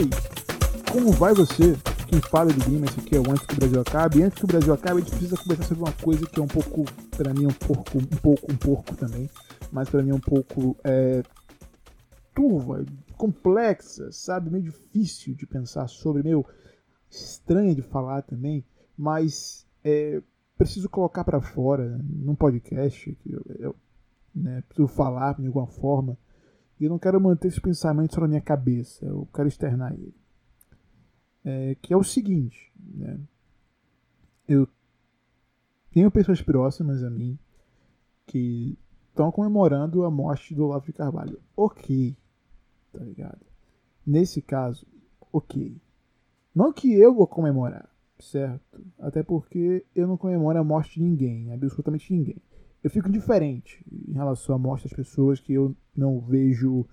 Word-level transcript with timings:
Oi, 0.00 0.08
como 0.90 1.12
vai 1.12 1.34
você? 1.34 1.76
Quem 2.08 2.22
fala 2.22 2.50
de 2.50 2.58
Grima, 2.60 2.86
esse 2.86 2.98
aqui 3.00 3.16
é 3.16 3.18
o 3.20 3.30
Antes 3.30 3.44
que 3.44 3.52
o 3.52 3.56
Brasil 3.56 3.80
Acabe. 3.82 4.18
E 4.18 4.22
antes 4.22 4.38
que 4.38 4.44
o 4.44 4.48
Brasil 4.48 4.72
acabe, 4.72 4.96
a 4.96 5.00
gente 5.00 5.10
precisa 5.10 5.36
conversar 5.36 5.64
sobre 5.64 5.84
uma 5.84 5.92
coisa 5.92 6.26
que 6.26 6.40
é 6.40 6.42
um 6.42 6.46
pouco, 6.46 6.84
pra 7.18 7.34
mim, 7.34 7.44
um 7.44 7.52
pouco, 7.52 7.98
um 7.98 8.16
pouco, 8.16 8.50
um 8.50 8.56
pouco 8.56 8.96
também, 8.96 9.28
mas 9.70 9.90
pra 9.90 10.02
mim 10.02 10.08
é 10.08 10.14
um 10.14 10.20
pouco 10.20 10.74
é, 10.82 11.22
turva, 12.34 12.86
complexa, 13.18 14.10
sabe? 14.10 14.48
Meio 14.48 14.64
difícil 14.64 15.34
de 15.34 15.46
pensar 15.46 15.86
sobre, 15.86 16.22
meio 16.22 16.46
estranha 17.10 17.74
de 17.74 17.82
falar 17.82 18.22
também, 18.22 18.64
mas 18.96 19.66
é, 19.84 20.22
preciso 20.56 20.88
colocar 20.88 21.24
para 21.24 21.42
fora 21.42 22.00
num 22.02 22.34
podcast 22.34 23.18
que 23.22 23.32
eu, 23.32 23.42
eu 23.58 23.76
né, 24.34 24.62
preciso 24.66 24.88
falar 24.88 25.38
de 25.38 25.46
alguma 25.46 25.66
forma. 25.66 26.16
E 26.80 26.84
eu 26.84 26.90
não 26.90 26.98
quero 26.98 27.20
manter 27.20 27.48
esse 27.48 27.60
pensamento 27.60 28.14
só 28.14 28.22
na 28.22 28.28
minha 28.28 28.40
cabeça, 28.40 29.04
eu 29.04 29.28
quero 29.34 29.46
externar 29.46 29.92
ele. 29.92 30.14
É, 31.44 31.76
que 31.80 31.92
é 31.92 31.96
o 31.96 32.02
seguinte, 32.02 32.72
né? 32.76 33.20
Eu 34.48 34.66
tenho 35.92 36.10
pessoas 36.10 36.40
próximas 36.40 37.04
a 37.04 37.10
mim 37.10 37.38
que 38.26 38.78
estão 39.10 39.30
comemorando 39.30 40.04
a 40.04 40.10
morte 40.10 40.54
do 40.54 40.64
Olavo 40.64 40.86
de 40.86 40.92
Carvalho. 40.92 41.38
Ok, 41.54 42.16
tá 42.92 43.00
ligado? 43.00 43.44
Nesse 44.06 44.40
caso, 44.40 44.86
ok. 45.30 45.76
Não 46.54 46.72
que 46.72 46.92
eu 46.92 47.14
vou 47.14 47.26
comemorar, 47.26 47.88
certo? 48.18 48.84
Até 48.98 49.22
porque 49.22 49.84
eu 49.94 50.06
não 50.08 50.16
comemoro 50.16 50.58
a 50.58 50.64
morte 50.64 50.94
de 50.94 51.02
ninguém, 51.02 51.52
absolutamente 51.52 52.12
ninguém. 52.12 52.40
Eu 52.82 52.90
fico 52.90 53.08
indiferente 53.08 53.84
em 53.90 54.12
relação 54.12 54.54
à 54.54 54.58
morte 54.58 54.84
das 54.84 54.92
pessoas 54.92 55.38
que 55.38 55.52
eu 55.52 55.76
não 55.94 56.20
vejo 56.20 56.86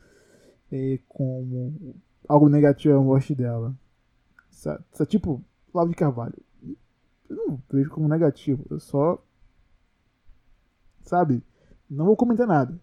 é, 0.72 1.00
como 1.08 1.96
algo 2.28 2.50
negativo 2.50 2.98
a 2.98 3.02
morte 3.02 3.34
dela. 3.34 3.74
Sabe? 4.50 4.84
Tipo, 5.08 5.44
Flávio 5.72 5.92
de 5.92 5.98
Carvalho. 5.98 6.36
Eu 7.30 7.36
não 7.36 7.62
vejo 7.72 7.90
como 7.90 8.08
negativo. 8.08 8.66
Eu 8.70 8.80
só. 8.80 9.24
Sabe? 11.04 11.44
Não 11.90 12.06
vou 12.06 12.18
comentar 12.18 12.48
nada. 12.48 12.78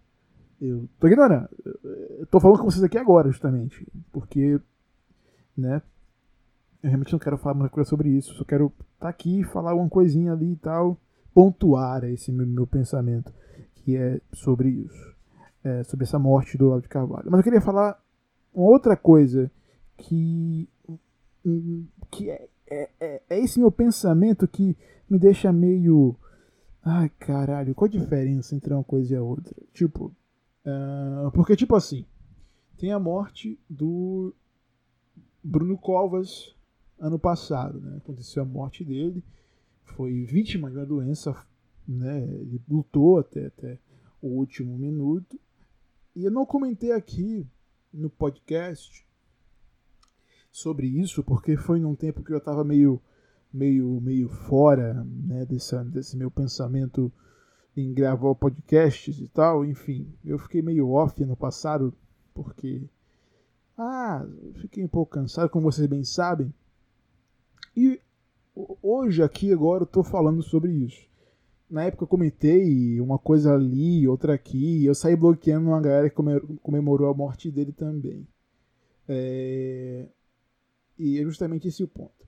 Eu 0.59 0.87
tô 0.99 1.07
ignorando. 1.07 1.49
Eu 2.17 2.25
tô 2.27 2.39
falando 2.39 2.59
com 2.59 2.65
vocês 2.65 2.83
aqui 2.83 2.97
agora, 2.97 3.29
justamente. 3.29 3.85
Porque. 4.11 4.59
Né? 5.55 5.81
Eu 6.81 6.89
realmente 6.89 7.11
não 7.11 7.19
quero 7.19 7.37
falar 7.37 7.55
muita 7.55 7.73
coisa 7.73 7.89
sobre 7.89 8.09
isso. 8.09 8.33
Só 8.33 8.43
quero 8.43 8.67
estar 8.67 8.85
tá 8.99 9.09
aqui, 9.09 9.43
falar 9.43 9.75
uma 9.75 9.89
coisinha 9.89 10.33
ali 10.33 10.53
e 10.53 10.57
tal. 10.57 10.99
Pontuar 11.35 12.03
esse 12.05 12.31
meu, 12.31 12.47
meu 12.47 12.65
pensamento. 12.65 13.31
Que 13.75 13.95
é 13.95 14.19
sobre 14.33 14.69
isso. 14.69 15.15
É, 15.63 15.83
sobre 15.83 16.05
essa 16.05 16.17
morte 16.17 16.57
do 16.57 16.65
Olavo 16.65 16.81
de 16.81 16.89
Carvalho. 16.89 17.25
Mas 17.29 17.39
eu 17.39 17.43
queria 17.43 17.61
falar 17.61 18.01
uma 18.53 18.67
outra 18.67 18.97
coisa 18.97 19.51
que 19.97 20.67
que 22.11 22.29
é, 22.29 22.47
é, 22.67 22.89
é, 22.99 23.21
é, 23.29 23.39
esse 23.39 23.59
meu 23.59 23.71
pensamento 23.71 24.47
que 24.47 24.75
me 25.09 25.19
deixa 25.19 25.51
meio. 25.51 26.15
Ai, 26.83 27.09
caralho, 27.19 27.73
qual 27.73 27.87
a 27.87 27.91
diferença 27.91 28.55
entre 28.55 28.73
uma 28.73 28.83
coisa 28.83 29.13
e 29.13 29.17
a 29.17 29.21
outra? 29.21 29.55
Tipo, 29.73 30.13
uh, 30.65 31.31
porque, 31.31 31.55
tipo 31.55 31.75
assim, 31.75 32.05
tem 32.77 32.91
a 32.91 32.99
morte 32.99 33.59
do 33.69 34.33
Bruno 35.43 35.77
Covas 35.77 36.55
ano 36.99 37.17
passado, 37.17 37.79
né? 37.79 37.97
Aconteceu 37.97 38.43
a 38.43 38.45
morte 38.45 38.83
dele, 38.83 39.23
foi 39.85 40.23
vítima 40.25 40.69
de 40.69 40.77
uma 40.77 40.85
doença, 40.85 41.35
né? 41.87 42.23
Ele 42.23 42.61
lutou 42.67 43.19
até, 43.19 43.47
até 43.47 43.79
o 44.21 44.27
último 44.27 44.77
minuto. 44.77 45.39
E 46.15 46.25
eu 46.25 46.31
não 46.31 46.45
comentei 46.45 46.91
aqui 46.91 47.45
no 47.93 48.09
podcast 48.09 49.05
sobre 50.51 50.87
isso, 50.87 51.23
porque 51.23 51.57
foi 51.57 51.79
num 51.79 51.95
tempo 51.95 52.23
que 52.23 52.31
eu 52.31 52.37
estava 52.37 52.63
meio, 52.63 53.01
meio, 53.53 53.99
meio 54.01 54.29
fora 54.29 55.03
né, 55.03 55.45
desse, 55.45 55.77
desse 55.85 56.17
meu 56.17 56.31
pensamento 56.31 57.11
em 57.75 57.93
gravar 57.93 58.33
podcasts 58.35 59.19
e 59.19 59.27
tal. 59.27 59.65
Enfim, 59.65 60.07
eu 60.23 60.39
fiquei 60.39 60.61
meio 60.61 60.89
off 60.89 61.23
no 61.25 61.35
passado, 61.35 61.93
porque. 62.33 62.83
Ah, 63.77 64.25
fiquei 64.61 64.85
um 64.85 64.87
pouco 64.87 65.11
cansado, 65.11 65.49
como 65.49 65.69
vocês 65.69 65.85
bem 65.87 66.05
sabem. 66.05 66.53
E 67.75 67.99
hoje, 68.55 69.21
aqui, 69.21 69.51
agora, 69.51 69.83
eu 69.83 69.85
estou 69.85 70.03
falando 70.03 70.41
sobre 70.41 70.71
isso. 70.71 71.07
Na 71.69 71.83
época 71.83 72.03
eu 72.03 72.07
comentei 72.07 72.99
uma 73.01 73.17
coisa 73.17 73.53
ali, 73.53 74.07
outra 74.07 74.33
aqui, 74.35 74.81
e 74.81 74.85
eu 74.85 74.93
saí 74.93 75.15
bloqueando 75.15 75.67
uma 75.67 75.81
galera 75.81 76.09
que 76.09 76.15
comemorou 76.61 77.09
a 77.09 77.13
morte 77.13 77.51
dele 77.51 77.71
também. 77.71 78.27
É... 79.07 80.07
E 80.97 81.19
é 81.19 81.23
justamente 81.23 81.67
esse 81.67 81.83
o 81.83 81.87
ponto. 81.87 82.25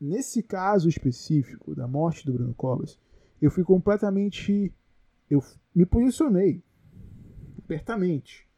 Nesse 0.00 0.42
caso 0.42 0.88
específico 0.88 1.74
da 1.74 1.86
morte 1.86 2.26
do 2.26 2.32
Bruno 2.32 2.54
Covas, 2.54 2.98
eu 3.40 3.50
fui 3.50 3.62
completamente. 3.62 4.74
Eu 5.30 5.42
me 5.74 5.86
posicionei 5.86 6.62
abertamente. 7.64 8.48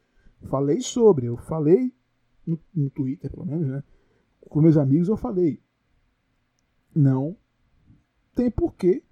Falei 0.49 0.81
sobre, 0.81 1.27
eu 1.27 1.37
falei 1.37 1.93
no, 2.47 2.59
no 2.75 2.91
Twitter, 2.91 3.31
pelo 3.31 3.47
menos, 3.47 3.69
né? 3.69 3.83
Com 4.41 4.61
meus 4.61 4.77
amigos 4.77 5.09
eu 5.09 5.17
falei. 5.17 5.61
Não 6.95 7.37
tem 8.35 8.51
por 8.51 8.75
que 8.75 9.03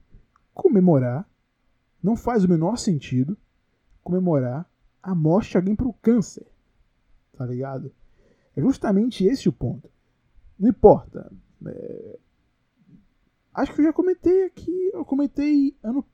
comemorar, 0.55 1.29
não 2.03 2.17
faz 2.17 2.45
o 2.45 2.49
menor 2.49 2.77
sentido 2.77 3.37
comemorar 4.03 4.69
a 5.03 5.15
morte 5.15 5.51
de 5.51 5.57
alguém 5.57 5.77
pro 5.77 5.93
câncer. 5.95 6.47
Tá 7.37 7.47
ligado? 7.47 7.93
É 8.57 8.61
justamente 8.61 9.25
esse 9.25 9.49
o 9.49 9.53
ponto. 9.53 9.91
Não 10.59 10.69
importa. 10.69 11.33
É... 11.67 12.19
Acho 13.55 13.75
que 13.75 13.81
eu 13.81 13.87
já 13.87 13.93
comentei 13.93 14.45
aqui. 14.45 14.91
Eu 14.93 15.05
comentei 15.05 15.77
ano. 15.83 16.05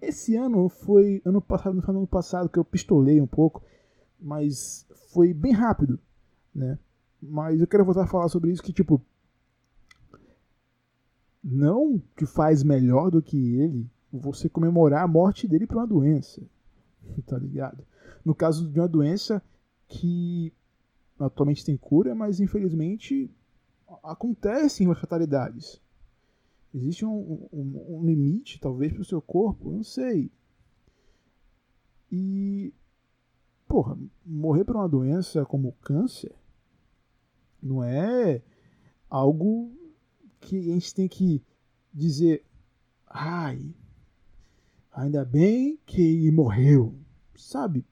Esse 0.00 0.34
ano 0.34 0.68
foi 0.68 1.20
ano 1.24 1.40
passado, 1.40 1.74
no 1.74 1.82
ano 1.86 2.06
passado, 2.06 2.48
que 2.48 2.58
eu 2.58 2.64
pistolei 2.64 3.20
um 3.20 3.26
pouco. 3.26 3.62
Mas 4.18 4.86
foi 5.12 5.34
bem 5.34 5.52
rápido. 5.52 5.98
Né? 6.54 6.78
Mas 7.20 7.60
eu 7.60 7.66
quero 7.66 7.84
voltar 7.84 8.04
a 8.04 8.08
falar 8.08 8.28
sobre 8.28 8.50
isso 8.50 8.62
que, 8.62 8.72
tipo. 8.72 9.00
Não 11.48 12.02
que 12.16 12.26
faz 12.26 12.64
melhor 12.64 13.08
do 13.08 13.22
que 13.22 13.54
ele 13.54 13.88
você 14.12 14.48
comemorar 14.48 15.04
a 15.04 15.08
morte 15.08 15.46
dele 15.46 15.64
por 15.64 15.76
uma 15.76 15.86
doença. 15.86 16.42
Tá 17.24 17.38
ligado? 17.38 17.86
No 18.24 18.34
caso 18.34 18.68
de 18.68 18.80
uma 18.80 18.88
doença 18.88 19.40
que 19.86 20.52
atualmente 21.20 21.64
tem 21.64 21.76
cura, 21.76 22.16
mas 22.16 22.40
infelizmente 22.40 23.30
acontecem 24.02 24.90
as 24.90 24.98
fatalidades. 24.98 25.80
Existe 26.74 27.06
um, 27.06 27.46
um, 27.52 27.96
um 27.96 28.04
limite, 28.04 28.58
talvez, 28.58 28.92
para 28.92 29.02
o 29.02 29.04
seu 29.04 29.22
corpo, 29.22 29.70
não 29.70 29.84
sei. 29.84 30.32
E, 32.10 32.74
porra, 33.68 33.96
morrer 34.24 34.64
por 34.64 34.74
uma 34.74 34.88
doença 34.88 35.44
como 35.44 35.76
câncer 35.80 36.34
não 37.62 37.84
é 37.84 38.42
algo 39.08 39.70
que 40.40 40.58
a 40.58 40.74
gente 40.74 40.94
tem 40.94 41.08
que 41.08 41.42
dizer, 41.92 42.44
ai, 43.06 43.62
ainda 44.92 45.24
bem 45.24 45.78
que 45.86 46.30
morreu, 46.30 46.94
sabe? 47.34 47.84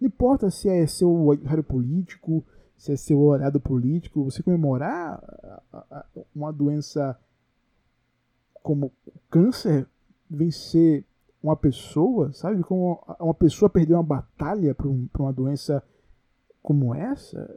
Não 0.00 0.08
importa 0.08 0.50
se 0.50 0.68
é 0.68 0.86
seu 0.86 1.10
horário 1.26 1.64
político, 1.64 2.44
se 2.76 2.92
é 2.92 2.96
seu 2.96 3.18
horário 3.20 3.60
político, 3.60 4.24
você 4.24 4.42
comemorar 4.42 5.22
uma 6.34 6.52
doença 6.52 7.18
como 8.62 8.92
câncer, 9.30 9.88
vencer 10.28 11.04
uma 11.42 11.56
pessoa, 11.56 12.32
sabe? 12.32 12.62
Como 12.62 13.02
uma 13.20 13.34
pessoa 13.34 13.70
perder 13.70 13.94
uma 13.94 14.02
batalha 14.02 14.74
para 14.74 14.88
um, 14.88 15.08
uma 15.18 15.32
doença 15.32 15.82
como 16.62 16.94
essa, 16.94 17.48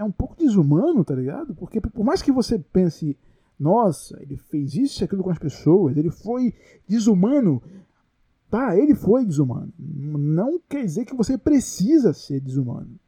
é, 0.00 0.04
um 0.04 0.12
pouco 0.12 0.36
desumano, 0.36 1.04
tá 1.04 1.14
ligado? 1.14 1.54
Porque 1.54 1.80
por 1.80 2.04
mais 2.04 2.22
que 2.22 2.32
você 2.32 2.58
pense, 2.58 3.16
nossa, 3.58 4.20
ele 4.22 4.36
fez 4.36 4.74
isso 4.74 5.02
e 5.02 5.04
aquilo 5.04 5.22
com 5.22 5.30
as 5.30 5.38
pessoas, 5.38 5.96
ele 5.96 6.10
foi 6.10 6.54
desumano, 6.88 7.62
Tá, 8.50 8.76
ele 8.76 8.96
foi 8.96 9.24
desumano. 9.24 9.72
Não 9.78 10.60
quer 10.68 10.84
dizer 10.84 11.04
que 11.04 11.14
você 11.14 11.38
precisa 11.38 12.12
ser 12.12 12.40
desumano. 12.40 12.98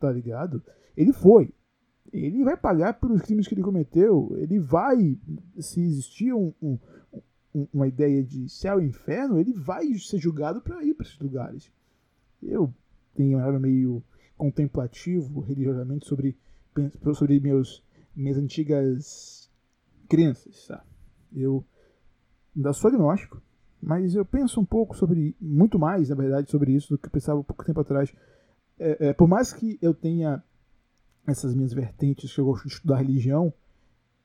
Tá 0.00 0.10
ligado? 0.10 0.60
Ele 0.96 1.12
foi. 1.12 1.52
Ele 2.12 2.42
vai 2.42 2.56
pagar 2.56 2.94
pelos 2.94 3.22
crimes 3.22 3.46
que 3.46 3.54
ele 3.54 3.62
cometeu. 3.62 4.34
Ele 4.38 4.58
vai. 4.58 5.16
Se 5.60 5.80
existir 5.80 6.32
um, 6.34 6.52
um, 6.60 6.78
uma 7.72 7.86
ideia 7.86 8.24
de 8.24 8.48
céu 8.48 8.80
e 8.80 8.86
inferno, 8.86 9.38
ele 9.38 9.52
vai 9.52 9.94
ser 9.94 10.18
julgado 10.18 10.60
para 10.60 10.82
ir 10.82 10.94
para 10.94 11.06
esses 11.06 11.18
lugares. 11.20 11.70
Eu 12.42 12.74
tenho 13.14 13.38
um 13.38 13.58
meio 13.60 14.02
contemplativo 14.38 15.40
religiosamente 15.40 16.06
sobre, 16.06 16.38
sobre 17.14 17.40
meus, 17.40 17.84
minhas 18.16 18.38
antigas 18.38 19.50
crenças. 20.08 20.66
Tá? 20.66 20.82
Eu 21.34 21.64
ainda 22.56 22.72
sou 22.72 22.88
agnóstico 22.88 23.42
mas 23.80 24.14
eu 24.14 24.24
penso 24.24 24.60
um 24.60 24.64
pouco 24.64 24.96
sobre, 24.96 25.36
muito 25.40 25.78
mais, 25.78 26.08
na 26.08 26.16
verdade, 26.16 26.50
sobre 26.50 26.72
isso 26.72 26.90
do 26.90 26.98
que 26.98 27.06
eu 27.06 27.10
pensava 27.10 27.44
pouco 27.44 27.64
tempo 27.64 27.80
atrás. 27.80 28.12
é, 28.78 29.08
é, 29.08 29.12
por 29.12 29.28
mais 29.28 29.52
que 29.52 29.78
eu 29.80 29.94
tenha 29.94 30.42
essas 31.26 31.54
minhas 31.54 31.72
vertentes 31.72 32.32
que 32.32 32.40
eu 32.40 32.44
gosto 32.44 32.66
de 32.66 32.74
estudar 32.74 32.96
religião, 32.96 33.52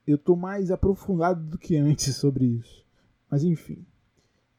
eu 0.07 0.17
tô 0.17 0.35
mais 0.35 0.71
aprofundado 0.71 1.43
do 1.43 1.57
que 1.57 1.77
antes 1.77 2.15
sobre 2.15 2.45
isso. 2.45 2.83
Mas 3.29 3.43
enfim, 3.43 3.85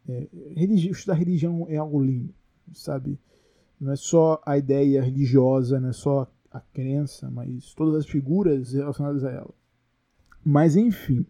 é, 0.08 0.28
religi 0.56 0.90
estudar 0.90 1.14
religião 1.14 1.66
é 1.68 1.76
algo 1.76 2.02
lindo, 2.02 2.34
sabe? 2.72 3.18
Não 3.80 3.92
é 3.92 3.96
só 3.96 4.40
a 4.46 4.56
ideia 4.56 5.02
religiosa, 5.02 5.80
não 5.80 5.90
é 5.90 5.92
só 5.92 6.30
a 6.50 6.60
crença, 6.60 7.30
mas 7.30 7.74
todas 7.74 8.04
as 8.04 8.06
figuras 8.06 8.72
relacionadas 8.72 9.24
a 9.24 9.30
ela. 9.30 9.54
Mas 10.44 10.76
enfim, 10.76 11.26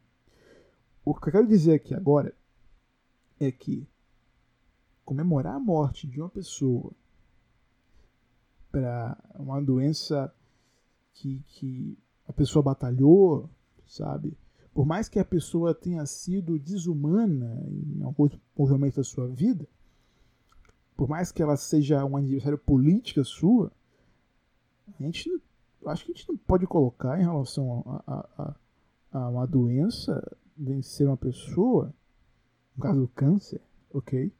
o 1.04 1.14
que 1.14 1.28
eu 1.28 1.32
quero 1.32 1.46
dizer 1.46 1.74
aqui 1.74 1.94
agora 1.94 2.34
é 3.40 3.50
que 3.50 3.86
comemorar 5.04 5.54
a 5.54 5.60
morte 5.60 6.06
de 6.06 6.20
uma 6.20 6.28
pessoa 6.28 6.92
para 8.70 9.16
uma 9.38 9.60
doença 9.60 10.34
que, 11.12 11.42
que 11.46 11.96
a 12.26 12.32
pessoa 12.32 12.62
batalhou, 12.62 13.48
sabe? 13.86 14.36
Por 14.72 14.84
mais 14.84 15.08
que 15.08 15.20
a 15.20 15.24
pessoa 15.24 15.74
tenha 15.74 16.04
sido 16.06 16.58
desumana 16.58 17.62
em 17.68 18.02
algum 18.02 18.28
momento 18.56 18.96
da 18.96 19.04
sua 19.04 19.28
vida, 19.28 19.68
por 20.96 21.08
mais 21.08 21.32
que 21.32 21.42
ela 21.42 21.56
seja 21.56 22.04
um 22.04 22.16
adversário 22.16 22.58
política 22.58 23.24
sua, 23.24 23.72
a 24.98 25.02
gente 25.02 25.30
acho 25.86 26.04
que 26.04 26.12
a 26.12 26.14
gente 26.14 26.28
não 26.28 26.36
pode 26.36 26.66
colocar 26.66 27.18
em 27.20 27.24
relação 27.24 28.02
a, 28.06 28.26
a, 28.38 28.54
a, 29.12 29.28
uma 29.28 29.46
doença 29.46 30.22
vencer 30.56 31.06
uma 31.06 31.16
pessoa, 31.16 31.92
no 32.76 32.82
caso 32.82 33.00
do 33.00 33.08
câncer, 33.08 33.60
ok? 33.92 34.32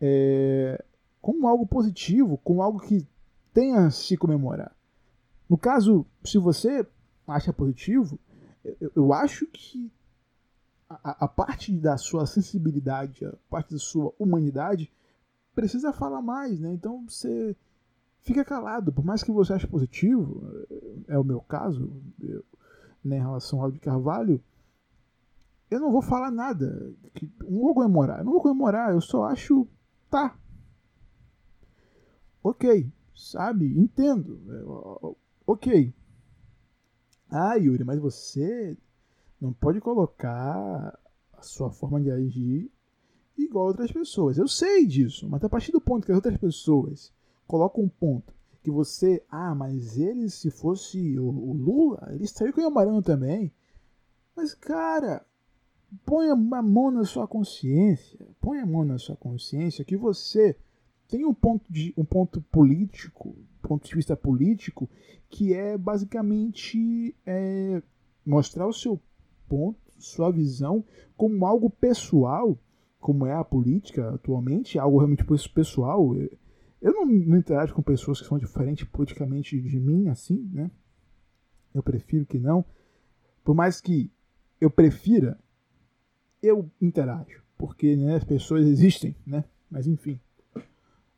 É, 0.00 0.82
como 1.20 1.46
algo 1.46 1.66
positivo, 1.66 2.38
como 2.38 2.62
algo 2.62 2.80
que 2.80 3.06
tenha 3.52 3.86
a 3.86 3.90
se 3.90 4.16
comemorar. 4.16 4.74
No 5.48 5.58
caso, 5.58 6.06
se 6.24 6.38
você 6.38 6.86
acha 7.26 7.52
positivo, 7.52 8.18
eu, 8.80 8.92
eu 8.96 9.12
acho 9.12 9.46
que 9.46 9.90
a, 10.88 11.24
a, 11.24 11.28
parte 11.28 11.72
da 11.72 11.96
sua 11.96 12.26
sensibilidade, 12.26 13.24
a 13.24 13.32
parte 13.48 13.72
da 13.72 13.78
sua 13.78 14.12
humanidade, 14.18 14.90
precisa 15.54 15.92
falar 15.92 16.22
mais, 16.22 16.58
né? 16.60 16.72
Então 16.72 17.04
você 17.08 17.56
fica 18.22 18.44
calado, 18.44 18.92
por 18.92 19.04
mais 19.04 19.22
que 19.22 19.32
você 19.32 19.52
ache 19.52 19.66
positivo, 19.66 20.42
é 21.08 21.18
o 21.18 21.24
meu 21.24 21.40
caso, 21.40 21.90
eu, 22.20 22.44
né, 23.04 23.16
em 23.16 23.20
relação 23.20 23.62
ao 23.62 23.70
de 23.70 23.78
Carvalho, 23.78 24.42
eu 25.70 25.80
não 25.80 25.92
vou 25.92 26.02
falar 26.02 26.30
nada, 26.30 26.92
não 27.40 27.60
vou 27.60 27.74
comemorar, 27.74 28.24
não 28.24 28.32
vou 28.32 28.42
comemorar, 28.42 28.92
eu 28.92 29.00
só 29.00 29.24
acho, 29.24 29.66
tá, 30.10 30.36
ok, 32.42 32.90
sabe, 33.14 33.78
entendo, 33.78 34.40
é, 34.50 35.16
ok. 35.46 35.94
Ah, 37.30 37.54
Yuri, 37.54 37.84
mas 37.84 38.00
você 38.00 38.76
não 39.40 39.52
pode 39.52 39.80
colocar 39.80 40.98
a 41.32 41.42
sua 41.42 41.70
forma 41.70 42.00
de 42.00 42.10
agir 42.10 42.70
igual 43.44 43.66
a 43.66 43.68
outras 43.68 43.92
pessoas. 43.92 44.38
Eu 44.38 44.48
sei 44.48 44.86
disso, 44.86 45.28
mas 45.28 45.42
a 45.44 45.48
partir 45.48 45.72
do 45.72 45.80
ponto 45.80 46.04
que 46.04 46.12
as 46.12 46.16
outras 46.16 46.36
pessoas 46.36 47.12
colocam 47.46 47.84
um 47.84 47.88
ponto 47.88 48.32
que 48.62 48.70
você, 48.70 49.22
ah, 49.30 49.54
mas 49.54 49.98
ele, 49.98 50.28
se 50.28 50.50
fosse 50.50 51.18
o, 51.18 51.24
o 51.24 51.52
Lula, 51.52 52.10
ele 52.12 52.24
estaria 52.24 52.52
comemorando 52.52 53.02
também. 53.02 53.52
Mas, 54.36 54.54
cara, 54.54 55.24
põe 56.04 56.28
a 56.30 56.36
mão 56.36 56.90
na 56.90 57.04
sua 57.04 57.26
consciência, 57.26 58.18
põe 58.40 58.58
a 58.58 58.66
mão 58.66 58.84
na 58.84 58.98
sua 58.98 59.16
consciência 59.16 59.84
que 59.84 59.96
você 59.96 60.56
tem 61.08 61.24
um 61.24 61.34
ponto, 61.34 61.64
de, 61.72 61.92
um 61.96 62.04
ponto 62.04 62.40
político, 62.42 63.34
ponto 63.62 63.86
de 63.86 63.94
vista 63.94 64.16
político, 64.16 64.88
que 65.28 65.54
é 65.54 65.76
basicamente 65.76 67.14
é, 67.26 67.82
mostrar 68.24 68.66
o 68.66 68.72
seu 68.72 69.00
ponto, 69.48 69.78
sua 69.98 70.30
visão, 70.30 70.84
como 71.16 71.44
algo 71.44 71.68
pessoal, 71.68 72.56
como 73.00 73.26
é 73.26 73.32
a 73.32 73.42
política 73.42 74.14
atualmente, 74.14 74.78
algo 74.78 74.98
realmente 74.98 75.24
pessoal. 75.54 76.14
Eu 76.80 76.92
não, 76.92 77.06
não 77.06 77.38
interajo 77.38 77.74
com 77.74 77.82
pessoas 77.82 78.20
que 78.20 78.26
são 78.26 78.38
diferentes 78.38 78.84
politicamente 78.84 79.60
de 79.60 79.80
mim, 79.80 80.08
assim, 80.08 80.48
né? 80.52 80.70
Eu 81.74 81.82
prefiro 81.82 82.26
que 82.26 82.38
não. 82.38 82.64
Por 83.42 83.54
mais 83.54 83.80
que 83.80 84.10
eu 84.60 84.70
prefira, 84.70 85.38
eu 86.42 86.70
interajo. 86.80 87.42
Porque 87.56 87.96
né, 87.96 88.16
as 88.16 88.24
pessoas 88.24 88.66
existem, 88.66 89.14
né? 89.26 89.44
Mas 89.70 89.86
enfim. 89.86 90.20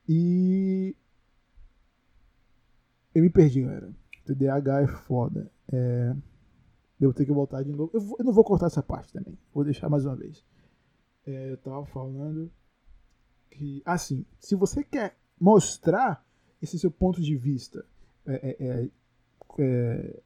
E. 0.08 0.94
Eu 3.14 3.22
me 3.22 3.30
perdi, 3.30 3.62
galera. 3.62 3.92
TDAH 4.24 4.82
é 4.82 4.86
foda. 4.86 5.50
É... 5.72 6.14
Devo 6.98 7.12
ter 7.12 7.24
que 7.24 7.32
voltar 7.32 7.62
de 7.62 7.70
novo. 7.72 7.90
Eu, 7.92 8.00
vou, 8.00 8.16
eu, 8.18 8.24
não 8.24 8.32
vou 8.32 8.44
cortar 8.44 8.66
essa 8.66 8.82
parte 8.82 9.12
também. 9.12 9.36
Vou 9.52 9.64
deixar 9.64 9.88
mais 9.88 10.04
uma 10.04 10.16
vez. 10.16 10.44
É, 11.26 11.52
eu 11.52 11.56
tava 11.56 11.84
falando 11.86 12.50
que. 13.50 13.82
Assim, 13.84 14.24
se 14.38 14.54
você 14.54 14.82
quer 14.82 15.16
mostrar 15.40 16.24
esse 16.60 16.78
seu 16.78 16.90
ponto 16.90 17.20
de 17.20 17.36
vista, 17.36 17.84
é, 18.26 18.56
é, 18.58 18.66
é, 18.66 18.90
é 19.58 20.20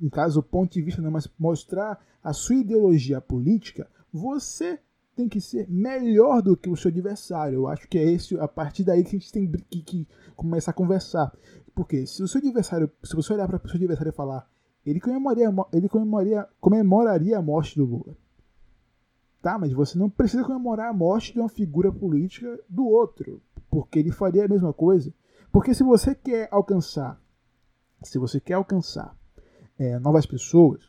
no 0.00 0.10
caso, 0.10 0.40
o 0.40 0.42
ponto 0.42 0.72
de 0.72 0.82
vista 0.82 1.00
não, 1.00 1.10
mas 1.10 1.28
mostrar 1.38 1.98
a 2.22 2.32
sua 2.32 2.56
ideologia 2.56 3.20
política, 3.20 3.88
você 4.12 4.78
tem 5.16 5.28
que 5.28 5.40
ser 5.40 5.68
melhor 5.68 6.42
do 6.42 6.56
que 6.56 6.70
o 6.70 6.76
seu 6.76 6.90
adversário. 6.90 7.56
Eu 7.56 7.68
acho 7.68 7.88
que 7.88 7.98
é 7.98 8.04
esse 8.04 8.38
a 8.38 8.46
partir 8.46 8.84
daí 8.84 9.02
que 9.02 9.16
a 9.16 9.18
gente 9.18 9.32
tem 9.32 9.50
que, 9.50 9.82
que 9.82 10.08
começar 10.36 10.70
a 10.70 10.74
conversar. 10.74 11.36
Porque 11.74 12.06
se 12.06 12.22
o 12.22 12.28
seu 12.28 12.38
adversário, 12.38 12.90
se 13.02 13.16
você 13.16 13.32
olhar 13.32 13.48
para 13.48 13.56
o 13.56 13.68
seu 13.68 13.76
adversário 13.76 14.10
e 14.10 14.14
falar, 14.14 14.48
ele 14.86 15.00
comemoraria, 15.00 15.48
ele 15.72 15.88
comemoraria, 15.88 16.48
comemoraria 16.60 17.38
a 17.38 17.42
morte 17.42 17.76
do 17.76 17.84
Lula. 17.84 18.16
Tá, 19.40 19.56
mas 19.58 19.72
você 19.72 19.96
não 19.96 20.10
precisa 20.10 20.44
comemorar 20.44 20.90
a 20.90 20.92
morte 20.92 21.32
de 21.32 21.38
uma 21.38 21.48
figura 21.48 21.92
política 21.92 22.58
do 22.68 22.84
outro, 22.86 23.40
porque 23.70 23.98
ele 24.00 24.10
faria 24.10 24.44
a 24.44 24.48
mesma 24.48 24.72
coisa. 24.72 25.14
Porque 25.52 25.72
se 25.74 25.84
você 25.84 26.14
quer 26.14 26.48
alcançar, 26.50 27.20
se 28.02 28.18
você 28.18 28.40
quer 28.40 28.54
alcançar 28.54 29.16
é, 29.78 29.98
novas 30.00 30.26
pessoas, 30.26 30.82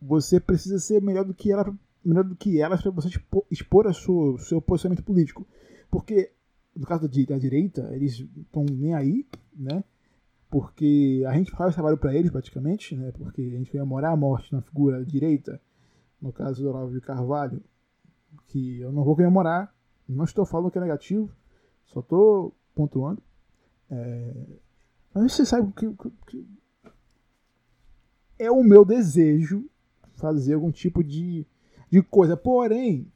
você 0.00 0.40
precisa 0.40 0.78
ser 0.78 1.02
melhor 1.02 1.24
do 1.24 1.34
que 1.34 1.52
ela 1.52 1.74
melhor 2.04 2.24
do 2.24 2.34
que 2.34 2.60
elas 2.60 2.82
para 2.82 2.90
você 2.90 3.10
expor 3.50 3.86
a 3.86 3.92
sua, 3.92 4.32
o 4.32 4.38
seu 4.38 4.60
posicionamento 4.60 5.04
político. 5.04 5.46
Porque, 5.90 6.32
no 6.74 6.86
caso 6.86 7.02
da, 7.02 7.38
direita, 7.38 7.90
eles 7.92 8.24
estão 8.36 8.64
nem 8.64 8.94
aí, 8.94 9.26
né? 9.54 9.84
Porque 10.50 11.22
a 11.28 11.34
gente 11.34 11.50
faz 11.52 11.74
trabalho 11.74 11.98
para 11.98 12.14
eles, 12.14 12.30
praticamente, 12.30 12.96
né? 12.96 13.12
Porque 13.12 13.42
a 13.42 13.58
gente 13.58 13.78
morar 13.82 14.12
a 14.12 14.16
morte 14.16 14.52
na 14.52 14.62
figura 14.62 15.04
direita, 15.04 15.60
no 16.20 16.32
caso 16.32 16.62
do 16.62 16.70
Olavo 16.70 16.92
de 16.92 17.00
Carvalho, 17.00 17.62
que 18.48 18.80
eu 18.80 18.92
não 18.92 19.04
vou 19.04 19.14
comemorar, 19.14 19.74
não 20.08 20.24
estou 20.24 20.44
falando 20.44 20.70
que 20.70 20.78
é 20.78 20.80
negativo, 20.80 21.30
só 21.86 22.00
estou 22.00 22.54
pontuando. 22.74 23.22
É... 23.90 24.46
Mas 25.14 25.32
você 25.32 25.44
sabe 25.44 25.72
que, 25.72 25.92
que 26.26 26.46
é 28.38 28.50
o 28.50 28.62
meu 28.62 28.84
desejo 28.84 29.68
fazer 30.14 30.54
algum 30.54 30.70
tipo 30.70 31.02
de 31.02 31.46
de 31.90 32.00
coisa. 32.00 32.36
Porém, 32.36 33.10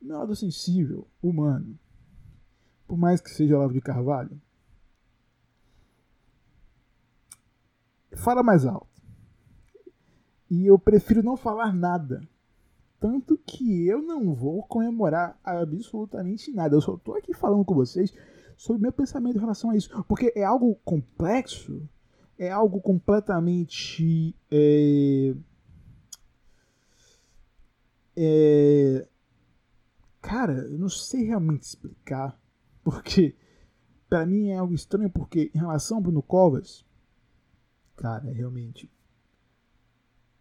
meu 0.00 0.18
lado 0.18 0.36
sensível, 0.36 1.08
humano, 1.22 1.78
por 2.86 2.98
mais 2.98 3.20
que 3.20 3.30
seja 3.30 3.56
Olavo 3.56 3.72
de 3.72 3.80
Carvalho, 3.80 4.38
fala 8.14 8.42
mais 8.42 8.66
alto. 8.66 8.86
E 10.50 10.66
eu 10.66 10.78
prefiro 10.78 11.22
não 11.22 11.36
falar 11.36 11.72
nada. 11.72 12.28
Tanto 13.04 13.36
que 13.36 13.86
eu 13.86 14.00
não 14.00 14.32
vou 14.32 14.62
comemorar 14.62 15.38
absolutamente 15.44 16.50
nada. 16.50 16.74
Eu 16.74 16.80
só 16.80 16.94
estou 16.94 17.14
aqui 17.14 17.34
falando 17.34 17.62
com 17.62 17.74
vocês 17.74 18.10
sobre 18.56 18.80
meu 18.80 18.92
pensamento 18.92 19.36
em 19.36 19.40
relação 19.40 19.68
a 19.68 19.76
isso. 19.76 19.90
Porque 20.04 20.32
é 20.34 20.42
algo 20.42 20.74
complexo, 20.76 21.86
é 22.38 22.50
algo 22.50 22.80
completamente. 22.80 24.34
É 24.50 25.34
é... 28.16 29.06
Cara, 30.22 30.54
eu 30.54 30.78
não 30.78 30.88
sei 30.88 31.24
realmente 31.24 31.64
explicar, 31.64 32.40
porque 32.82 33.36
para 34.08 34.24
mim 34.24 34.48
é 34.48 34.56
algo 34.56 34.72
estranho, 34.72 35.10
porque 35.10 35.50
em 35.54 35.58
relação 35.58 35.98
ao 35.98 36.02
Bruno 36.02 36.22
Covas, 36.22 36.86
cara, 37.96 38.32
realmente. 38.32 38.90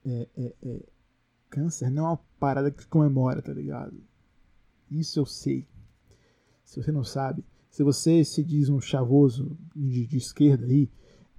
É, 0.05 0.29
é, 0.37 0.55
é, 0.63 0.92
câncer 1.53 1.91
não 1.91 2.05
é 2.05 2.09
uma 2.09 2.19
parada 2.39 2.71
que 2.71 2.87
comemora, 2.87 3.39
tá 3.39 3.53
ligado? 3.53 3.95
Isso 4.89 5.19
eu 5.19 5.25
sei. 5.25 5.67
Se 6.65 6.81
você 6.81 6.91
não 6.91 7.03
sabe, 7.03 7.45
se 7.69 7.83
você 7.83 8.25
se 8.25 8.43
diz 8.43 8.69
um 8.69 8.81
chavoso 8.81 9.55
de, 9.75 10.07
de 10.07 10.17
esquerda 10.17 10.65
aí 10.65 10.89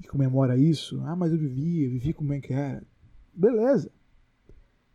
e 0.01 0.07
comemora 0.07 0.57
isso, 0.57 1.01
ah, 1.01 1.17
mas 1.17 1.33
eu 1.33 1.39
vivi, 1.39 1.83
eu 1.83 1.91
vivi 1.91 2.13
como 2.13 2.33
é 2.33 2.41
que 2.41 2.53
era. 2.53 2.85
Beleza. 3.35 3.91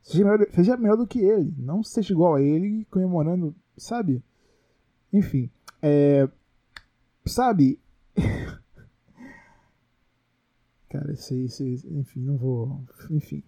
Seja 0.01 0.23
melhor, 0.23 0.47
seja 0.53 0.77
melhor 0.77 0.95
do 0.95 1.05
que 1.05 1.19
ele. 1.19 1.53
Não 1.57 1.83
seja 1.83 2.13
igual 2.13 2.35
a 2.35 2.41
ele 2.41 2.85
comemorando, 2.85 3.53
sabe? 3.75 4.23
Enfim. 5.11 5.49
É, 5.81 6.29
sabe? 7.25 7.77
Cara, 10.89 11.11
esse, 11.11 11.43
esse, 11.43 11.85
enfim, 11.91 12.21
não 12.21 12.37
vou. 12.37 12.81
Enfim. 13.11 13.43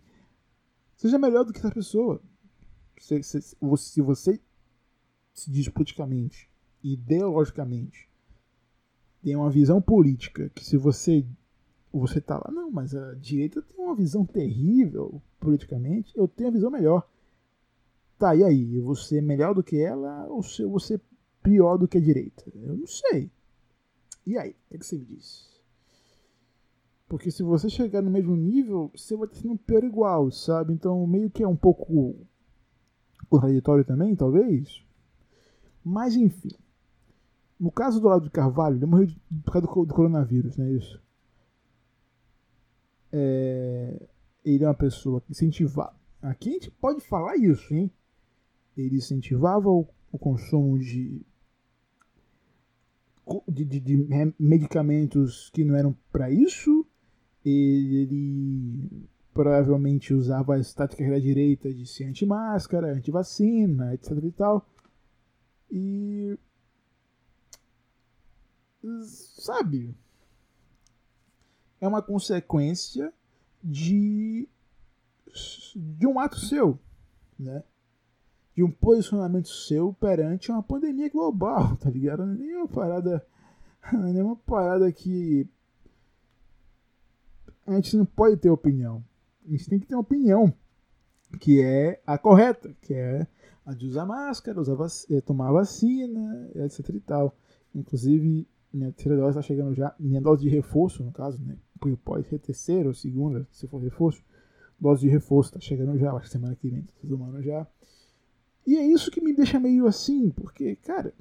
Seja 1.01 1.17
melhor 1.17 1.43
do 1.43 1.51
que 1.51 1.57
essa 1.57 1.71
pessoa. 1.71 2.21
Se, 2.99 3.23
se, 3.23 3.41
se 3.41 4.01
você 4.03 4.39
se 5.33 5.49
diz 5.49 5.67
politicamente, 5.67 6.47
ideologicamente, 6.83 8.07
tem 9.23 9.35
uma 9.35 9.49
visão 9.49 9.81
política 9.81 10.51
que 10.53 10.63
se 10.63 10.77
você 10.77 11.25
você 11.91 12.21
tá 12.21 12.37
lá, 12.37 12.51
não, 12.51 12.69
mas 12.69 12.93
a 12.93 13.15
direita 13.15 13.63
tem 13.63 13.83
uma 13.83 13.95
visão 13.95 14.23
terrível 14.23 15.19
politicamente, 15.39 16.15
eu 16.15 16.27
tenho 16.27 16.49
a 16.49 16.53
visão 16.53 16.69
melhor. 16.69 17.09
Tá, 18.19 18.35
e 18.35 18.43
aí? 18.43 18.79
Vou 18.79 18.95
ser 18.95 19.23
melhor 19.23 19.55
do 19.55 19.63
que 19.63 19.81
ela 19.81 20.27
ou 20.27 20.43
vou 20.69 20.79
ser 20.79 21.01
pior 21.41 21.77
do 21.77 21.87
que 21.87 21.97
a 21.97 22.01
direita? 22.01 22.43
Eu 22.53 22.77
não 22.77 22.85
sei. 22.85 23.31
E 24.27 24.37
aí? 24.37 24.51
O 24.51 24.69
que, 24.69 24.75
é 24.75 24.77
que 24.77 24.85
você 24.85 24.99
me 24.99 25.05
diz? 25.05 25.49
Porque 27.11 27.29
se 27.29 27.43
você 27.43 27.69
chegar 27.69 28.01
no 28.01 28.09
mesmo 28.09 28.37
nível, 28.37 28.89
você 28.95 29.17
vai 29.17 29.27
ter 29.27 29.45
um 29.45 29.57
pior 29.57 29.83
igual, 29.83 30.31
sabe? 30.31 30.73
Então 30.73 31.05
meio 31.05 31.29
que 31.29 31.43
é 31.43 31.47
um 31.47 31.57
pouco 31.57 32.15
contraditório 33.29 33.83
também, 33.83 34.15
talvez. 34.15 34.81
Mas 35.83 36.15
enfim. 36.15 36.55
No 37.59 37.69
caso 37.69 37.99
do 37.99 38.07
lado 38.07 38.23
de 38.23 38.29
Carvalho, 38.29 38.77
ele 38.77 38.85
morreu 38.85 39.09
por 39.43 39.51
causa 39.51 39.67
do, 39.67 39.85
do 39.87 39.93
coronavírus, 39.93 40.55
não 40.55 40.65
é 40.67 40.71
isso? 40.71 41.01
É, 43.11 44.07
ele 44.45 44.63
é 44.63 44.67
uma 44.69 44.73
pessoa 44.73 45.19
que 45.19 45.33
incentivava. 45.33 45.93
Aqui 46.21 46.51
a 46.51 46.53
gente 46.53 46.71
pode 46.71 47.01
falar 47.01 47.35
isso, 47.35 47.73
hein? 47.73 47.91
Ele 48.77 48.95
incentivava 48.95 49.67
o, 49.67 49.85
o 50.13 50.17
consumo 50.17 50.79
de 50.79 51.25
de, 53.49 53.65
de, 53.65 53.79
de, 53.81 54.33
medicamentos 54.39 55.49
que 55.49 55.65
não 55.65 55.75
eram 55.75 55.93
para 56.09 56.31
isso 56.31 56.87
ele 57.49 59.07
provavelmente 59.33 60.13
usava 60.13 60.55
as 60.55 60.73
táticas 60.73 61.09
da 61.09 61.19
direita 61.19 61.73
de 61.73 61.85
ser 61.85 62.05
anti-máscara, 62.05 62.93
anti-vacina, 62.93 63.93
etc 63.93 64.11
e 64.23 64.31
tal. 64.31 64.69
E. 65.71 66.37
Sabe? 69.37 69.95
É 71.79 71.87
uma 71.87 72.01
consequência 72.01 73.13
de. 73.63 74.47
de 75.75 76.07
um 76.07 76.19
ato 76.19 76.37
seu, 76.37 76.77
né? 77.39 77.63
De 78.53 78.63
um 78.63 78.71
posicionamento 78.71 79.47
seu 79.47 79.93
perante 79.93 80.51
uma 80.51 80.61
pandemia 80.61 81.09
global, 81.09 81.77
tá 81.79 81.89
ligado? 81.89 82.23
É 82.23 82.25
nem 82.25 82.55
uma 82.55 82.67
parada. 82.67 83.25
É 83.83 84.23
uma 84.23 84.35
parada 84.35 84.91
que 84.91 85.49
a 87.65 87.73
gente 87.75 87.97
não 87.97 88.05
pode 88.05 88.37
ter 88.37 88.49
opinião. 88.49 89.03
A 89.45 89.51
gente 89.51 89.69
tem 89.69 89.79
que 89.79 89.87
ter 89.87 89.95
uma 89.95 90.01
opinião 90.01 90.53
que 91.39 91.61
é 91.61 92.01
a 92.05 92.17
correta, 92.17 92.75
que 92.81 92.93
é 92.93 93.27
a 93.65 93.73
de 93.73 93.87
usar 93.87 94.05
máscara, 94.05 94.59
usar 94.59 94.75
vac 94.75 94.91
eh, 95.09 95.21
tomar 95.21 95.51
vacina, 95.51 96.49
etc 96.55 96.89
e 96.89 96.99
tal. 96.99 97.35
Inclusive, 97.73 98.47
minha 98.73 98.91
terceira 98.91 99.17
dose 99.17 99.37
está 99.37 99.41
chegando 99.41 99.73
já, 99.73 99.95
minha 99.99 100.21
dose 100.21 100.43
de 100.43 100.49
reforço, 100.49 101.03
no 101.03 101.11
caso, 101.11 101.43
né? 101.43 101.57
Pode 102.03 102.27
ser 102.27 102.39
terceira 102.39 102.87
ou 102.87 102.93
segunda, 102.93 103.47
se 103.51 103.67
for 103.67 103.79
reforço. 103.79 104.23
Dose 104.79 105.01
de 105.01 105.09
reforço 105.09 105.49
está 105.49 105.59
chegando 105.59 105.97
já, 105.97 106.11
acho 106.13 106.25
que 106.25 106.31
semana 106.31 106.55
que 106.55 106.69
vem, 106.69 106.81
tá 106.81 106.93
tomando 107.07 107.41
já. 107.41 107.67
E 108.65 108.77
é 108.77 108.85
isso 108.85 109.11
que 109.11 109.21
me 109.21 109.33
deixa 109.33 109.59
meio 109.59 109.87
assim, 109.87 110.29
porque, 110.29 110.75
cara, 110.75 111.13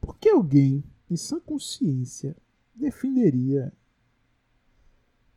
por 0.00 0.16
que 0.18 0.28
alguém 0.28 0.82
em 1.10 1.16
sã 1.16 1.38
consciência 1.40 2.36
defenderia 2.74 3.72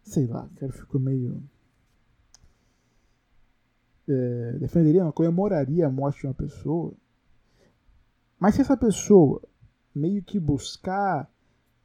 sei 0.05 0.27
lá, 0.27 0.47
cara, 0.55 0.71
ficou 0.71 1.01
meio. 1.01 1.43
É, 4.07 4.51
defenderia, 4.59 5.03
não, 5.03 5.11
comemoraria 5.11 5.87
a 5.87 5.89
morte 5.89 6.21
de 6.21 6.27
uma 6.27 6.33
pessoa. 6.33 6.93
Mas 8.39 8.55
se 8.55 8.61
essa 8.61 8.77
pessoa 8.77 9.41
meio 9.93 10.21
que 10.23 10.39
buscar 10.39 11.29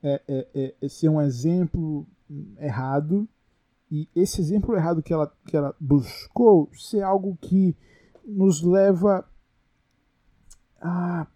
é, 0.02 0.74
é, 0.82 0.88
ser 0.88 1.08
um 1.08 1.20
exemplo 1.20 2.06
errado, 2.58 3.26
e 3.90 4.08
esse 4.14 4.40
exemplo 4.40 4.76
errado 4.76 5.02
que 5.02 5.12
ela, 5.12 5.32
que 5.46 5.56
ela 5.56 5.74
buscou 5.80 6.70
ser 6.74 7.02
algo 7.02 7.36
que 7.40 7.74
nos 8.24 8.62
leva 8.62 9.26
a. 10.80 11.26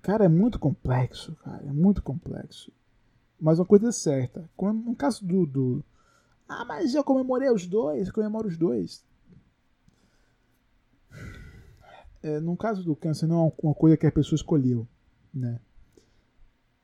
Cara, 0.00 0.24
é 0.24 0.28
muito 0.28 0.58
complexo, 0.58 1.36
cara, 1.36 1.62
é 1.66 1.72
muito 1.72 2.02
complexo. 2.02 2.72
Mas 3.40 3.58
uma 3.58 3.64
coisa 3.64 3.88
é 3.88 3.92
certa. 3.92 4.48
No 4.58 4.94
caso 4.94 5.24
do, 5.24 5.46
do. 5.46 5.84
Ah, 6.48 6.64
mas 6.64 6.94
eu 6.94 7.02
comemorei 7.02 7.50
os 7.50 7.66
dois, 7.66 8.08
eu 8.08 8.14
comemoro 8.14 8.48
os 8.48 8.58
dois. 8.58 9.04
É, 12.22 12.38
no 12.38 12.56
caso 12.56 12.84
do 12.84 12.94
câncer, 12.94 13.26
não 13.26 13.46
é 13.46 13.52
uma 13.62 13.74
coisa 13.74 13.96
que 13.96 14.06
a 14.06 14.12
pessoa 14.12 14.36
escolheu, 14.36 14.86
né? 15.32 15.58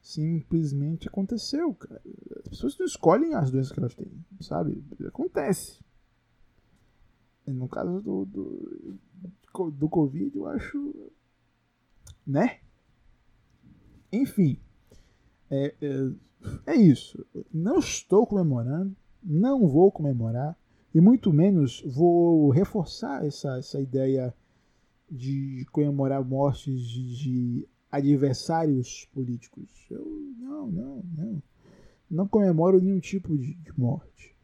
Simplesmente 0.00 1.08
aconteceu, 1.08 1.74
cara. 1.74 2.00
As 2.42 2.48
pessoas 2.48 2.78
não 2.78 2.86
escolhem 2.86 3.34
as 3.34 3.50
doenças 3.50 3.72
que 3.72 3.78
elas 3.78 3.94
têm, 3.94 4.24
sabe? 4.40 4.82
Acontece. 5.06 5.84
E 7.46 7.50
no 7.52 7.68
caso 7.68 8.00
do, 8.00 8.24
do, 8.24 8.98
do 9.72 9.88
Covid, 9.88 10.34
eu 10.34 10.46
acho. 10.46 11.12
Né? 12.26 12.60
Enfim. 14.12 14.58
É, 15.50 15.74
é, 15.80 16.12
é 16.66 16.74
isso. 16.74 17.24
Não 17.52 17.78
estou 17.78 18.26
comemorando, 18.26 18.94
não 19.22 19.66
vou 19.68 19.90
comemorar, 19.90 20.56
e 20.94 21.00
muito 21.00 21.32
menos 21.32 21.82
vou 21.86 22.50
reforçar 22.50 23.26
essa, 23.26 23.58
essa 23.58 23.80
ideia 23.80 24.34
de 25.10 25.66
comemorar 25.70 26.24
mortes 26.24 26.80
de, 26.80 27.16
de 27.16 27.68
adversários 27.90 29.08
políticos. 29.12 29.68
Eu 29.90 30.04
não, 30.38 30.66
não, 30.66 31.04
não. 31.16 31.42
Não 32.08 32.28
comemoro 32.28 32.80
nenhum 32.80 33.00
tipo 33.00 33.36
de, 33.36 33.54
de 33.54 33.78
morte. 33.78 34.36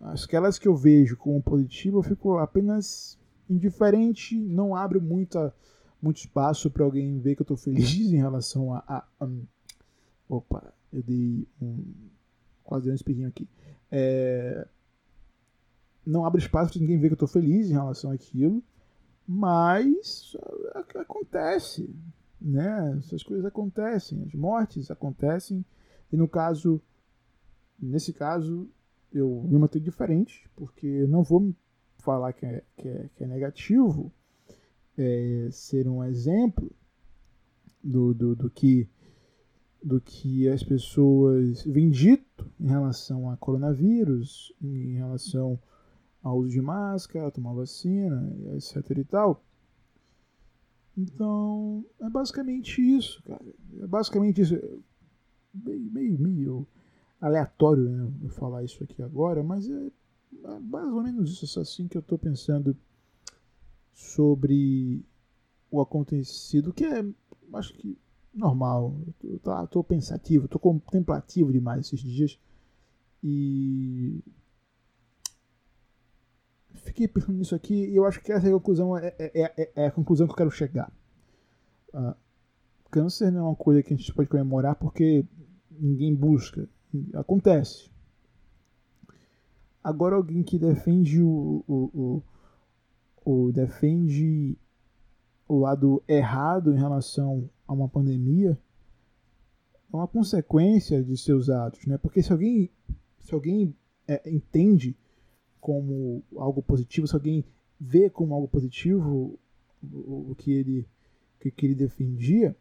Aquelas 0.00 0.58
que 0.58 0.68
eu 0.68 0.76
vejo 0.76 1.16
como 1.16 1.42
positiva, 1.42 1.98
eu 1.98 2.02
fico 2.02 2.38
apenas 2.38 3.18
indiferente, 3.48 4.36
não 4.36 4.74
abro 4.74 5.00
muita, 5.00 5.54
muito 6.00 6.18
espaço 6.18 6.70
para 6.70 6.84
alguém 6.84 7.18
ver 7.18 7.34
que 7.34 7.42
eu 7.42 7.44
estou 7.44 7.56
feliz 7.56 7.94
em 7.96 8.16
relação 8.16 8.72
a, 8.74 8.78
a, 8.88 9.06
a. 9.20 9.28
Opa, 10.28 10.72
eu 10.96 11.02
dei 11.02 11.46
um. 11.60 11.84
Quase 12.64 12.90
um 12.90 12.94
espirrinho 12.94 13.28
aqui. 13.28 13.48
É, 13.90 14.66
não 16.04 16.24
abre 16.24 16.40
espaço 16.40 16.72
para 16.72 16.80
ninguém 16.80 16.98
ver 16.98 17.08
que 17.08 17.12
eu 17.12 17.26
estou 17.26 17.28
feliz 17.28 17.68
em 17.68 17.74
relação 17.74 18.10
àquilo, 18.10 18.62
mas 19.26 20.36
acontece, 20.96 21.88
né? 22.40 22.96
Essas 22.98 23.22
coisas 23.22 23.44
acontecem, 23.44 24.22
as 24.24 24.34
mortes 24.34 24.90
acontecem, 24.90 25.64
e 26.10 26.16
no 26.16 26.26
caso, 26.26 26.80
nesse 27.78 28.12
caso, 28.12 28.68
eu 29.12 29.44
me 29.48 29.58
mantenho 29.58 29.84
diferente, 29.84 30.48
porque 30.56 31.06
não 31.06 31.22
vou 31.22 31.54
falar 31.98 32.32
que 32.32 32.46
é, 32.46 32.64
que 32.76 32.88
é, 32.88 33.10
que 33.14 33.24
é 33.24 33.26
negativo 33.26 34.12
é, 34.96 35.48
ser 35.52 35.86
um 35.88 36.02
exemplo 36.02 36.70
do, 37.82 38.12
do, 38.12 38.34
do 38.34 38.50
que 38.50 38.88
do 39.82 40.00
que 40.00 40.48
as 40.48 40.62
pessoas 40.62 41.62
vêm 41.64 41.90
dito 41.90 42.50
em 42.58 42.68
relação 42.68 43.30
a 43.30 43.36
coronavírus, 43.36 44.52
em 44.60 44.94
relação 44.94 45.58
ao 46.22 46.38
uso 46.38 46.50
de 46.50 46.60
máscara, 46.60 47.30
tomar 47.30 47.52
vacina, 47.52 48.32
etc 48.54 48.98
e 48.98 49.04
tal. 49.04 49.42
Então, 50.96 51.84
é 52.00 52.08
basicamente 52.08 52.80
isso, 52.80 53.22
cara. 53.22 53.44
É 53.80 53.86
basicamente 53.86 54.40
isso. 54.40 54.54
Meio, 55.54 55.90
meio, 55.90 56.18
meio 56.18 56.66
aleatório 57.20 57.88
né, 57.88 58.12
eu 58.22 58.30
falar 58.30 58.64
isso 58.64 58.82
aqui 58.82 59.02
agora, 59.02 59.42
mas 59.42 59.68
é, 59.68 59.90
é 60.44 60.58
mais 60.60 60.92
ou 60.92 61.02
menos 61.02 61.42
isso 61.42 61.60
assim 61.60 61.88
que 61.88 61.96
eu 61.96 62.00
estou 62.00 62.18
pensando 62.18 62.76
sobre 63.92 65.04
o 65.70 65.80
acontecido, 65.80 66.72
que 66.72 66.84
é, 66.84 67.04
acho 67.54 67.72
que 67.74 67.96
normal. 68.36 68.94
Eu 69.24 69.38
tô, 69.38 69.66
tô 69.66 69.84
pensativo, 69.84 70.48
tô 70.48 70.58
contemplativo 70.58 71.52
demais 71.52 71.86
esses 71.86 72.00
dias. 72.00 72.38
E. 73.22 74.22
Fiquei 76.74 77.08
pensando 77.08 77.38
nisso 77.38 77.54
aqui 77.54 77.74
e 77.74 77.96
eu 77.96 78.04
acho 78.04 78.20
que 78.20 78.30
essa 78.30 78.46
é 78.46 78.50
a 78.50 78.52
conclusão, 78.52 78.96
é, 78.96 79.14
é, 79.18 79.62
é, 79.62 79.72
é 79.74 79.86
a 79.86 79.90
conclusão 79.90 80.26
que 80.26 80.32
eu 80.32 80.36
quero 80.36 80.50
chegar. 80.50 80.92
Uh, 81.92 82.14
câncer 82.90 83.30
não 83.30 83.40
é 83.40 83.42
uma 83.44 83.56
coisa 83.56 83.82
que 83.82 83.92
a 83.92 83.96
gente 83.96 84.12
pode 84.14 84.28
comemorar 84.28 84.76
porque 84.76 85.24
ninguém 85.70 86.14
busca. 86.14 86.68
Acontece. 87.14 87.90
Agora 89.82 90.16
alguém 90.16 90.42
que 90.42 90.58
defende 90.58 91.20
o, 91.22 91.64
o, 91.66 92.22
o, 93.24 93.46
o 93.46 93.52
defende 93.52 94.58
o 95.48 95.58
lado 95.58 96.02
errado 96.08 96.72
em 96.72 96.78
relação 96.78 97.48
a 97.66 97.72
uma 97.72 97.88
pandemia 97.88 98.58
é 99.92 99.96
uma 99.96 100.08
consequência 100.08 101.02
de 101.02 101.16
seus 101.16 101.48
atos, 101.48 101.86
né? 101.86 101.96
Porque 101.98 102.22
se 102.22 102.32
alguém 102.32 102.70
se 103.20 103.34
alguém 103.34 103.74
é, 104.06 104.30
entende 104.30 104.96
como 105.60 106.22
algo 106.36 106.62
positivo, 106.62 107.06
se 107.06 107.14
alguém 107.14 107.44
vê 107.78 108.08
como 108.08 108.34
algo 108.34 108.48
positivo 108.48 109.38
o, 109.82 110.30
o 110.30 110.34
que 110.36 110.52
ele 110.52 110.86
que, 111.38 111.66
ele 111.66 111.74
defendia, 111.74 112.56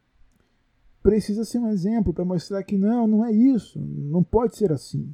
precisa 1.02 1.44
ser 1.44 1.60
um 1.60 1.70
exemplo 1.70 2.14
para 2.14 2.26
mostrar 2.26 2.64
que 2.64 2.78
não, 2.78 3.08
não 3.08 3.26
é 3.26 3.32
isso, 3.32 3.80
não 3.80 4.24
pode 4.24 4.56
ser 4.56 4.72
assim, 4.72 5.14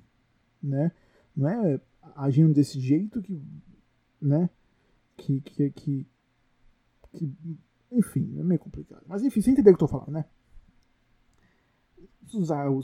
né? 0.62 0.92
Não 1.36 1.48
é 1.48 1.80
agindo 2.16 2.54
desse 2.54 2.80
jeito 2.80 3.22
que, 3.22 3.42
né? 4.22 4.50
Que, 5.16 5.40
que, 5.42 6.06
que 7.14 7.32
enfim, 7.92 8.40
é 8.40 8.44
meio 8.44 8.60
complicado. 8.60 9.04
Mas 9.06 9.22
enfim, 9.22 9.42
você 9.42 9.52
entendeu 9.52 9.74
o 9.74 9.78
que 9.78 9.84
eu 9.84 9.88
tô 9.88 9.92
falando, 9.92 10.12
né? 10.12 10.26
Usar 12.34 12.70
ou 12.70 12.82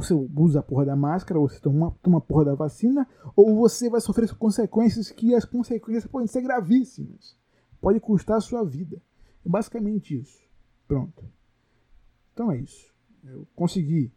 você 0.00 0.14
usa 0.14 0.60
a 0.60 0.62
porra 0.62 0.84
da 0.84 0.94
máscara, 0.94 1.40
ou 1.40 1.48
você 1.48 1.58
toma, 1.58 1.92
toma 2.00 2.18
a 2.18 2.20
porra 2.20 2.44
da 2.44 2.54
vacina, 2.54 3.08
ou 3.34 3.56
você 3.56 3.90
vai 3.90 4.00
sofrer 4.00 4.32
consequências 4.36 5.10
que 5.10 5.34
as 5.34 5.44
consequências 5.44 6.06
podem 6.06 6.28
ser 6.28 6.42
gravíssimas. 6.42 7.36
Pode 7.80 7.98
custar 7.98 8.36
a 8.36 8.40
sua 8.40 8.64
vida. 8.64 9.02
É 9.44 9.48
basicamente 9.48 10.16
isso. 10.16 10.38
Pronto. 10.86 11.24
Então 12.32 12.52
é 12.52 12.58
isso. 12.58 12.94
Eu 13.24 13.48
consegui. 13.56 14.12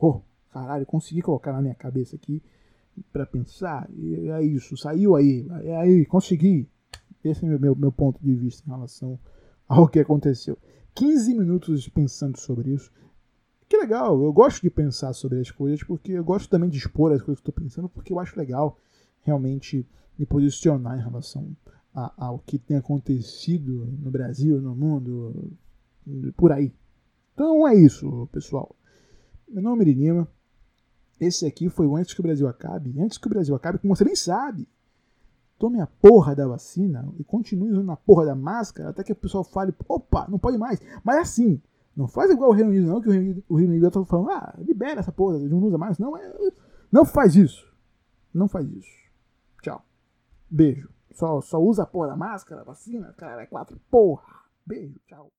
Oh, 0.00 0.22
caralho, 0.50 0.86
consegui 0.86 1.20
colocar 1.20 1.52
na 1.52 1.60
minha 1.60 1.74
cabeça 1.74 2.16
aqui 2.16 2.42
para 3.12 3.26
pensar. 3.26 3.86
E 3.92 4.30
é 4.30 4.42
isso. 4.42 4.78
Saiu 4.78 5.14
aí. 5.14 5.46
É 5.62 5.76
aí, 5.76 6.06
consegui. 6.06 6.66
Esse 7.24 7.44
é 7.44 7.48
meu, 7.48 7.58
meu, 7.58 7.76
meu 7.76 7.92
ponto 7.92 8.20
de 8.22 8.34
vista 8.34 8.62
em 8.66 8.70
relação 8.70 9.18
ao 9.68 9.88
que 9.88 10.00
aconteceu. 10.00 10.58
15 10.94 11.34
minutos 11.34 11.88
pensando 11.88 12.38
sobre 12.38 12.72
isso. 12.72 12.90
Que 13.68 13.76
legal, 13.76 14.22
eu 14.22 14.32
gosto 14.32 14.60
de 14.60 14.68
pensar 14.68 15.12
sobre 15.14 15.40
as 15.40 15.50
coisas, 15.50 15.82
porque 15.82 16.12
eu 16.12 16.24
gosto 16.24 16.50
também 16.50 16.68
de 16.68 16.76
expor 16.76 17.12
as 17.12 17.22
coisas 17.22 17.40
que 17.40 17.48
estou 17.48 17.62
pensando, 17.64 17.88
porque 17.88 18.12
eu 18.12 18.20
acho 18.20 18.38
legal 18.38 18.78
realmente 19.22 19.88
me 20.18 20.26
posicionar 20.26 20.98
em 20.98 21.02
relação 21.02 21.56
ao 21.94 22.38
que 22.40 22.58
tem 22.58 22.76
acontecido 22.76 23.86
no 23.98 24.10
Brasil, 24.10 24.60
no 24.60 24.74
mundo, 24.74 25.52
por 26.36 26.52
aí. 26.52 26.72
Então 27.32 27.66
é 27.66 27.74
isso, 27.74 28.28
pessoal. 28.30 28.76
Meu 29.48 29.62
nome 29.62 29.84
é 29.84 29.88
Irinima. 29.88 30.28
Esse 31.18 31.46
aqui 31.46 31.68
foi 31.68 31.86
o 31.86 31.96
Antes 31.96 32.14
que 32.14 32.20
o 32.20 32.22
Brasil 32.22 32.48
Acabe. 32.48 33.00
Antes 33.00 33.16
que 33.16 33.26
o 33.26 33.30
Brasil 33.30 33.54
acabe, 33.54 33.78
como 33.78 33.94
você 33.94 34.04
bem 34.04 34.16
sabe, 34.16 34.68
tome 35.62 35.80
a 35.80 35.86
porra 35.86 36.34
da 36.34 36.44
vacina 36.44 37.08
e 37.20 37.22
continue 37.22 37.70
usando 37.70 37.92
a 37.92 37.96
porra 37.96 38.26
da 38.26 38.34
máscara 38.34 38.88
até 38.88 39.04
que 39.04 39.12
o 39.12 39.16
pessoal 39.16 39.44
fale, 39.44 39.72
opa, 39.88 40.26
não 40.28 40.36
pode 40.36 40.58
mais. 40.58 40.80
Mas 41.04 41.18
assim, 41.18 41.62
não 41.96 42.08
faz 42.08 42.32
igual 42.32 42.50
o 42.50 42.52
Reino 42.52 42.70
Unido, 42.70 42.88
não, 42.88 43.00
que 43.00 43.08
o 43.08 43.12
Reino 43.12 43.26
Unido, 43.26 43.44
o 43.48 43.54
Reino 43.54 43.72
Unido 43.72 43.88
tá 43.88 44.04
falando, 44.04 44.30
ah, 44.30 44.54
libera 44.58 44.98
essa 44.98 45.12
porra, 45.12 45.38
não 45.38 45.58
usa 45.58 45.78
mais. 45.78 46.00
Não, 46.00 46.16
é, 46.16 46.32
não 46.90 47.04
faz 47.04 47.36
isso. 47.36 47.72
Não 48.34 48.48
faz 48.48 48.68
isso. 48.72 48.90
Tchau. 49.62 49.86
Beijo. 50.50 50.90
Só, 51.12 51.40
só 51.40 51.62
usa 51.62 51.84
a 51.84 51.86
porra 51.86 52.08
da 52.08 52.16
máscara, 52.16 52.64
vacina, 52.64 53.14
cara, 53.16 53.42
é 53.42 53.46
quatro. 53.46 53.78
Porra. 53.88 54.42
Beijo, 54.66 54.98
tchau. 55.06 55.30